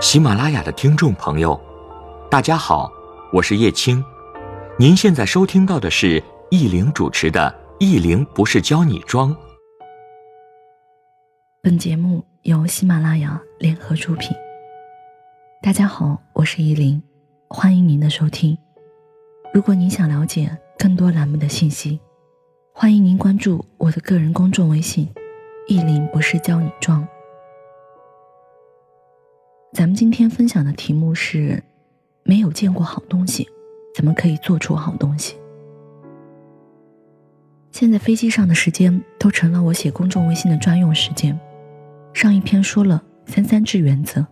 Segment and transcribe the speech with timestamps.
[0.00, 1.60] 喜马拉雅的听众朋友，
[2.30, 2.88] 大家好，
[3.32, 4.02] 我是叶青。
[4.78, 6.22] 您现在收听到的是
[6.52, 9.34] 易玲主持的《易玲不是教你装》。
[11.60, 14.30] 本节目由喜马拉雅联合出品。
[15.60, 17.02] 大家好，我是易玲，
[17.48, 18.56] 欢迎您的收听。
[19.52, 21.98] 如果您想了解更多栏目的信息，
[22.72, 25.12] 欢迎您关注我的个人公众微信
[25.66, 27.04] “易玲不是教你装”。
[29.74, 31.62] 咱们今天分享的题目是：
[32.24, 33.46] 没有见过好东西，
[33.94, 35.36] 怎么可以做出好东西？
[37.70, 41.38] 现在飞机上的时间都成了我写公众微信的专用时间。
[42.14, 44.26] 上一篇说了三三制原则，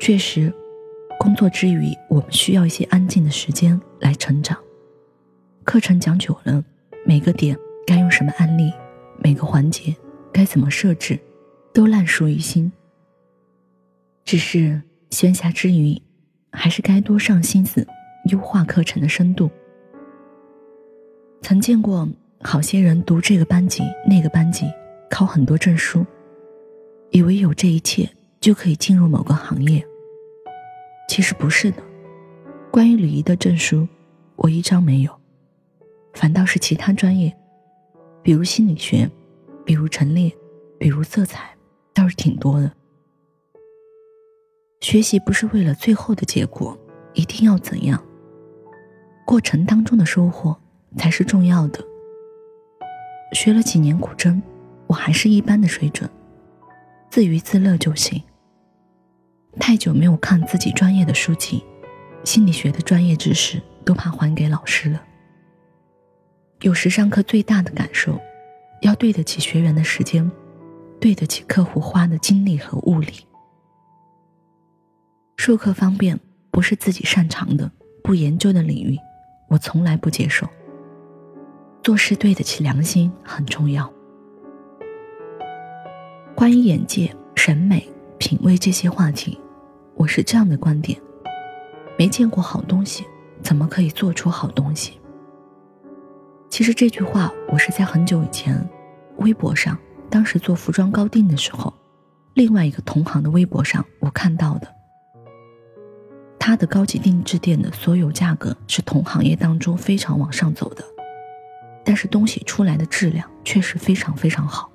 [0.00, 0.54] 确实，
[1.18, 4.56] 工作之余我们需要一些安静的时间来成长。
[5.64, 6.64] 课程讲久了，
[7.04, 8.72] 每个点该用什么案例，
[9.18, 9.94] 每个环节
[10.32, 11.18] 该怎么设置，
[11.74, 12.72] 都烂熟于心。
[14.24, 16.00] 只是闲暇之余，
[16.52, 17.86] 还是该多上心思
[18.30, 19.50] 优化课程的深度。
[21.42, 22.08] 曾见过
[22.40, 24.66] 好些人读这个班级那个班级，
[25.10, 26.06] 考很多证书，
[27.10, 28.08] 以为有这一切
[28.40, 29.84] 就可以进入某个行业。
[31.08, 31.82] 其实不是的，
[32.70, 33.86] 关于礼仪的证书，
[34.36, 35.12] 我一张没有，
[36.14, 37.36] 反倒是其他专业，
[38.22, 39.10] 比如心理学，
[39.64, 40.32] 比如陈列，
[40.78, 41.50] 比如色彩，
[41.92, 42.72] 倒是挺多的。
[44.82, 46.76] 学习不是为了最后的结果
[47.14, 48.02] 一定要怎样，
[49.24, 50.56] 过程当中的收获
[50.96, 51.78] 才是重要的。
[53.32, 54.42] 学了几年古筝，
[54.88, 56.10] 我还是一般的水准，
[57.08, 58.20] 自娱自乐就行。
[59.60, 61.62] 太久没有看自己专业的书籍，
[62.24, 65.00] 心理学的专业知识都怕还给老师了。
[66.62, 68.20] 有时上课最大的感受，
[68.80, 70.28] 要对得起学员的时间，
[70.98, 73.12] 对得起客户花的精力和物力。
[75.36, 76.18] 授课方便
[76.50, 77.70] 不是自己擅长的、
[78.02, 78.96] 不研究的领域，
[79.48, 80.46] 我从来不接受。
[81.82, 83.92] 做事对得起良心很重要。
[86.36, 87.88] 关于眼界、审美、
[88.18, 89.38] 品味这些话题，
[89.94, 91.00] 我是这样的观点：
[91.98, 93.04] 没见过好东西，
[93.42, 95.00] 怎么可以做出好东西？
[96.48, 98.68] 其实这句话我是在很久以前，
[99.16, 99.76] 微博上，
[100.08, 101.74] 当时做服装高定的时候，
[102.34, 104.68] 另外一个同行的微博上我看到的。
[106.52, 110.84] 他的高级定制店的所有价格是同行业当中非常往上走的，
[111.82, 114.70] 但是东西出来的质量确实非常非常好。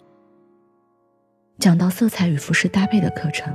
[1.60, 3.54] 讲到色彩与服饰搭配的课程，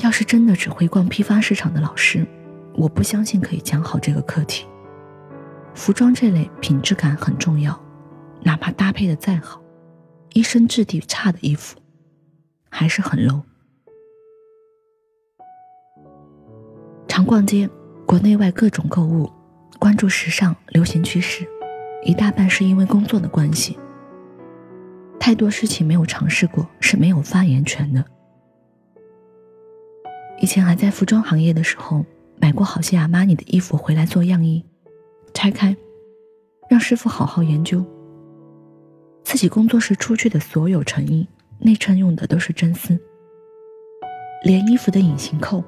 [0.00, 2.26] 要是真的只会逛批发市场的老师，
[2.74, 4.66] 我不相信可以讲好这个课题。
[5.74, 7.82] 服装这类品质感很重要，
[8.42, 9.62] 哪怕搭配的再好，
[10.34, 11.78] 一身质地差的衣服，
[12.68, 13.40] 还是很 low。
[17.20, 17.68] 常逛街，
[18.06, 19.30] 国内外各种购物，
[19.78, 21.46] 关注时尚流行趋势，
[22.02, 23.78] 一大半是因为工作的关系。
[25.18, 28.02] 太多事情没有尝试过是没有发言权的。
[30.40, 32.06] 以前还在服装行业的时候，
[32.40, 34.64] 买过好些阿玛尼的衣服回来做样衣，
[35.34, 35.76] 拆开，
[36.70, 37.84] 让师傅好好研究。
[39.24, 41.28] 自己工作室出去的所有成衣，
[41.58, 42.98] 内衬用的都是真丝，
[44.42, 45.62] 连衣服的隐形扣。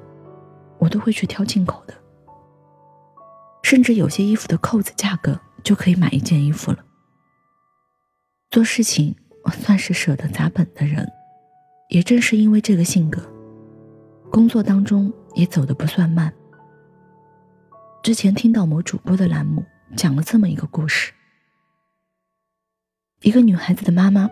[0.83, 1.93] 我都会去挑进口的，
[3.63, 6.83] 甚至有些衣服的扣子价格就可以买一件衣服了。
[8.51, 11.09] 做事情我算是舍得砸本的人，
[11.87, 13.21] 也正是因为这个性格，
[14.29, 16.33] 工作当中也走得不算慢。
[18.03, 19.63] 之前听到某主播的栏目
[19.95, 21.13] 讲了这么一个故事：
[23.21, 24.29] 一个女孩子的妈妈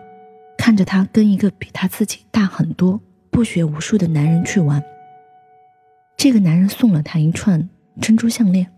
[0.58, 4.84] 看着她跟一个比她自己大很多、不学无术的男人去玩。
[6.22, 7.68] 这个男人送了她一串
[8.00, 8.72] 珍珠项链。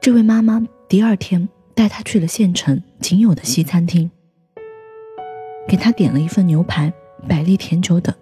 [0.00, 4.10] 这位妈妈第二天带她去了县城仅有的西餐厅，
[5.68, 6.92] 给她点了一份牛排、
[7.28, 8.12] 百利甜酒等。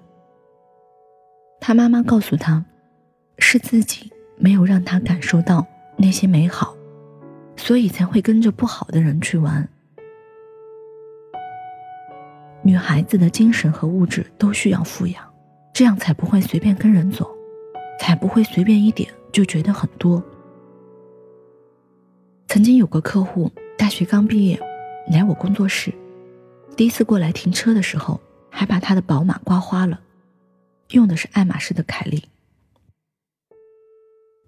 [1.59, 2.62] 她妈妈告诉她，
[3.39, 5.67] 是自己没有让她感受到
[5.97, 6.77] 那些美好，
[7.56, 9.67] 所以才会跟着不好的人去玩。
[12.62, 15.31] 女孩子的精神和物质都需要富养。
[15.73, 17.31] 这样才不会随便跟人走，
[17.99, 20.23] 才不会随便一点就觉得很多。
[22.47, 24.61] 曾经有个客户，大学刚毕业，
[25.11, 25.93] 来我工作室，
[26.77, 28.21] 第一次过来停车的时候，
[28.51, 29.99] 还把他的宝马刮花了，
[30.91, 32.25] 用的是爱马仕的凯利。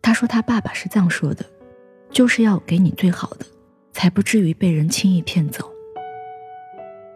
[0.03, 1.47] 他说他爸爸是这样说的，
[2.11, 3.47] 就是要给你最好的，
[3.93, 5.73] 才不至于被人轻易骗走。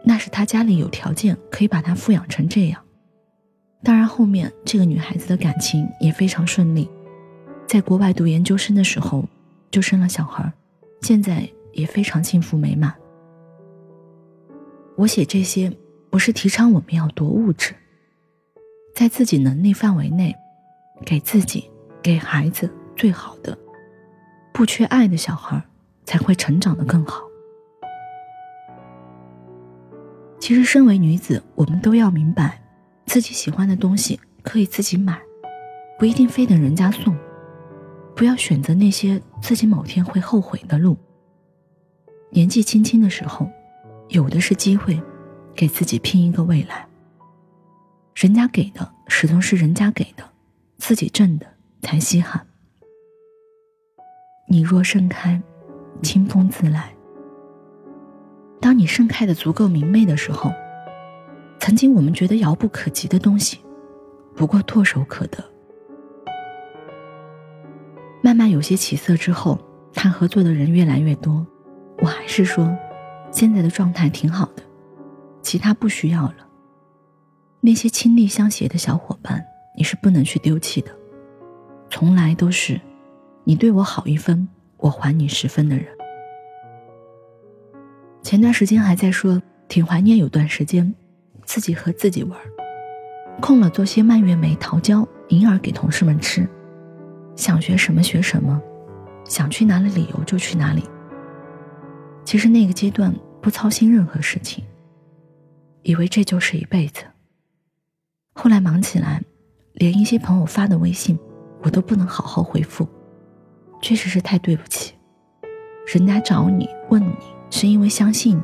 [0.03, 2.83] 那是他家里有条件，可以把他富养成这样。
[3.81, 6.89] 当然，后面这个女孩子的感情也非常顺利，
[7.65, 9.23] 在国外读研究生的时候
[9.71, 10.51] 就生了小孩，
[11.01, 12.93] 现在也非常幸福美满。
[14.97, 15.71] 我写这些
[16.09, 17.73] 不是提倡我们要多物质，
[18.93, 20.35] 在自己能力范围内，
[21.05, 21.71] 给自己、
[22.03, 23.57] 给孩子最好的，
[24.53, 25.63] 不缺爱的小孩
[26.03, 27.21] 才会成长的更好。
[30.37, 32.61] 其实，身为女子，我们都要明白。
[33.09, 35.19] 自己喜欢的东西可以自己买，
[35.97, 37.17] 不一定非等人家送。
[38.15, 40.95] 不要选择那些自己某天会后悔的路。
[42.29, 43.49] 年纪轻轻的时候，
[44.09, 45.01] 有的是机会，
[45.55, 46.87] 给自己拼一个未来。
[48.13, 50.23] 人家给的始终是人家给的，
[50.77, 51.47] 自己挣的
[51.81, 52.45] 才稀罕。
[54.47, 55.41] 你若盛开，
[56.03, 56.93] 清风自来。
[58.61, 60.53] 当你盛开的足够明媚的时候。
[61.69, 63.59] 曾经我们觉得遥不可及的东西，
[64.35, 65.37] 不过唾手可得。
[68.23, 69.59] 慢慢有些起色之后，
[69.93, 71.45] 谈合作的人越来越多，
[71.99, 72.75] 我还是说，
[73.29, 74.63] 现在的状态挺好的，
[75.43, 76.37] 其他不需要了。
[77.61, 79.45] 那些亲力相携的小伙伴，
[79.77, 80.89] 你是不能去丢弃的，
[81.91, 82.81] 从来都是，
[83.43, 85.85] 你对我好一分，我还你十分的人。
[88.23, 90.95] 前段时间还在说，挺怀念有段时间。
[91.49, 92.39] 自己和自己玩，
[93.41, 96.47] 空了做些蔓越莓、桃胶、银耳给同事们吃。
[97.35, 98.61] 想学什么学什么，
[99.25, 100.83] 想去哪里旅游就去哪里。
[102.23, 103.11] 其实那个阶段
[103.41, 104.63] 不操心任何事情，
[105.81, 107.03] 以为这就是一辈子。
[108.35, 109.19] 后来忙起来，
[109.73, 111.17] 连一些朋友发的微信，
[111.63, 112.87] 我都不能好好回复，
[113.81, 114.93] 确实是太对不起。
[115.87, 117.15] 人家找你问你，
[117.49, 118.43] 是因为相信你，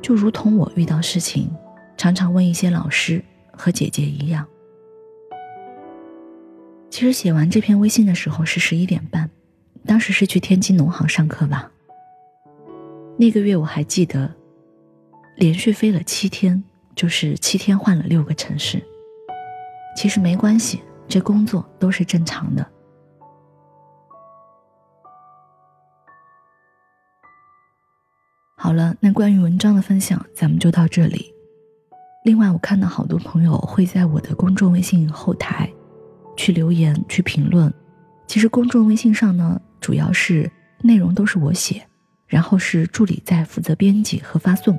[0.00, 1.52] 就如同我遇到事情。
[2.02, 4.44] 常常问一些老师和姐姐一样。
[6.90, 9.30] 其实写完这篇微信的时候是十一点半，
[9.86, 11.70] 当时是去天津农行上课吧。
[13.16, 14.34] 那个月我还记得，
[15.36, 16.64] 连续飞了七天，
[16.96, 18.82] 就是七天换了六个城市。
[19.96, 22.68] 其实没关系，这工作都是正常的。
[28.56, 31.32] 好了，那关于文章的分享，咱们就到这里。
[32.24, 35.68] 另外，我看到好多朋友会在我的公众微信后台
[36.36, 37.72] 去留言、去评论。
[38.28, 40.48] 其实公众微信上呢，主要是
[40.82, 41.84] 内容都是我写，
[42.28, 44.78] 然后是助理在负责编辑和发送，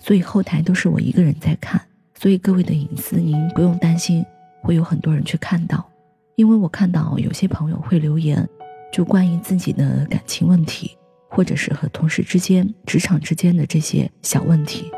[0.00, 1.80] 所以后台都是我一个人在看。
[2.18, 4.24] 所以各位的隐私您不用担心
[4.62, 5.88] 会有很多人去看到，
[6.34, 8.46] 因为我看到有些朋友会留言，
[8.92, 10.98] 就关于自己的感情问题，
[11.30, 14.90] 或者是和同事之间、职场之间的这些小问题。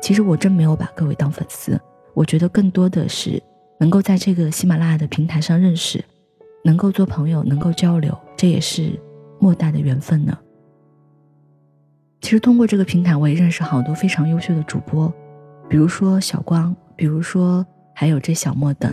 [0.00, 1.78] 其实我真没有把各位当粉丝，
[2.14, 3.42] 我觉得更多的是
[3.78, 6.02] 能够在这个喜马拉雅的平台上认识，
[6.64, 8.98] 能够做朋友，能够交流，这也是
[9.38, 10.36] 莫大的缘分呢。
[12.20, 15.12] 其实通过这个平台，我也认识好多非常优秀的主播，
[15.68, 18.92] 比如说小光，比如说还有这小莫等。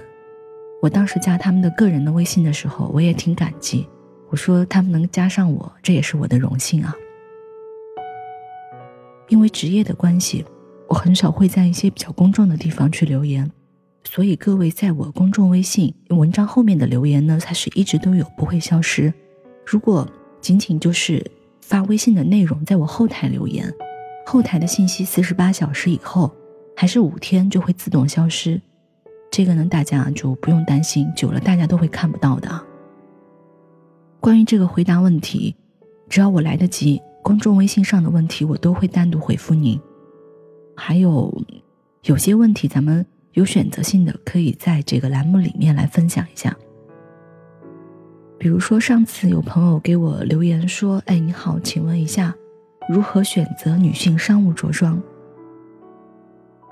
[0.81, 3.87] 我当时加他们的个人的微信的时候，我也挺感激，
[4.29, 6.93] 我说他们能加上我，这也是我的荣幸啊。
[9.29, 10.43] 因为职业的关系。
[10.87, 13.51] 我很少会在一些比较公众的地方去留言，
[14.03, 19.13] 所以各位在我公众微信文章后面的留言呢，它是一直都有，不会消失。
[19.65, 20.07] 如果
[20.39, 21.25] 仅仅就是
[21.61, 23.73] 发微信的内容，在我后台留言，
[24.25, 26.31] 后台的信息四十八小时以后
[26.75, 28.61] 还是五天就会自动消失。
[29.31, 32.63] 这个呢，大家就不用担心，久了大家都会看不到的。
[34.19, 35.55] 关于这个回答问题，
[36.07, 39.79] 只要我来得及，公众微信上的问题我都会单独回复您。
[40.75, 41.43] 还有
[42.03, 46.55] 有些问题，咱们有选择性的可以在这个栏目里面来分享一下。
[48.37, 52.35] 比如说，上次有朋友给我留言说：“哎，你好，请问一下，
[52.89, 55.01] 如何选择女性商务着装？”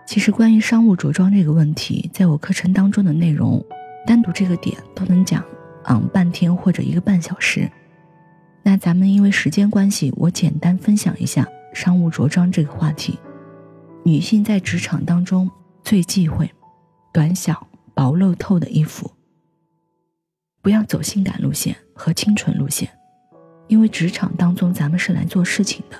[0.05, 3.63] 其实，关于商务着装这个问题，在我课程当中的内容，
[4.05, 5.43] 单独这个点都能讲，
[5.85, 7.67] 嗯，半天或者一个半小时。
[8.61, 13.17] 那咱们因为时间关系，我简单分享一下商务着装这个话题。
[14.05, 15.49] 女性在职场当中
[15.81, 16.51] 最忌讳
[17.13, 19.09] 短小薄露透的衣服，
[20.61, 22.89] 不要走性感路线和清纯路线，
[23.69, 25.97] 因为职场当中咱们是来做事情的。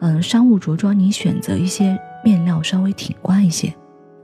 [0.00, 3.72] 嗯，商务着装你选择一些面料稍微挺刮一些，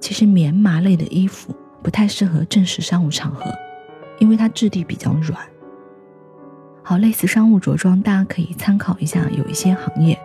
[0.00, 1.54] 其实棉麻类的衣服
[1.84, 3.54] 不太适合正式商务场合，
[4.18, 5.38] 因为它质地比较软。
[6.82, 10.20] 好，类似商务着装，大家可以参考一下，有一些行业，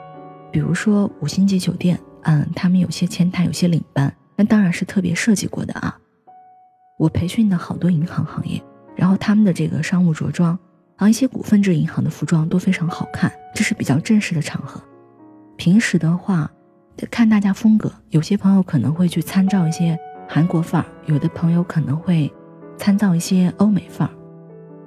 [0.51, 1.99] 比如说五星级酒店。
[2.25, 5.95] 嗯，他们有些前台有些领班，那当然是特别设计过的啊。
[6.97, 8.61] 我培训的好多银行行业，
[8.95, 10.57] 然后他们的这个商务着装，
[10.95, 14.81] 啊一些股份制银行的服装都非常好看，这是比较正式的场合。
[15.55, 16.49] 平时的话，
[17.11, 19.95] 看大家风格，有些朋友可能会去参照一些
[20.27, 22.33] 韩国范儿，有的朋友可能会
[22.75, 24.13] 参照一些欧美范儿。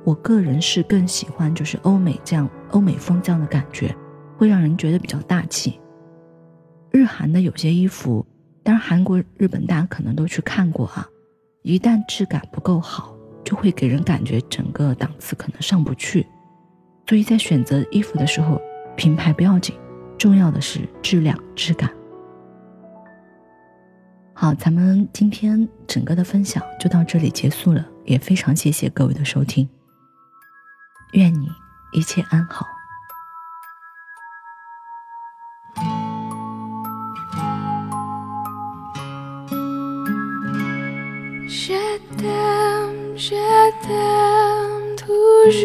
[0.04, 3.94] 我个人是更喜欢就是欧美这样欧美风这样的感觉，
[4.36, 5.78] 会让人觉得比较大气。
[6.90, 8.26] 日韩的有些衣服，
[8.62, 11.06] 当然韩国、日本大家可能都去看过啊，
[11.62, 13.14] 一旦质感不够好，
[13.44, 16.26] 就会给人感觉整个档次可能上不去。
[17.06, 18.60] 所以在选择衣服的时候，
[18.96, 19.74] 品牌不要紧，
[20.18, 21.90] 重要的是质量、质感。
[24.32, 29.68] 好，咱们今天整个的分享就到这里结束了，也非常谢谢各位的收听。
[31.12, 31.48] 愿你
[31.92, 32.77] 一切安好。
[41.48, 45.56] Je t'aime, je t'aime toujours.